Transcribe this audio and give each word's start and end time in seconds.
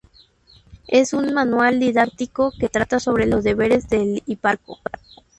Es 0.87 1.13
un 1.13 1.31
manual 1.31 1.79
didáctico 1.79 2.51
que 2.59 2.69
trata 2.69 2.99
sobre 2.99 3.27
los 3.27 3.43
deberes 3.43 3.87
del 3.87 4.23
hiparco. 4.25 4.79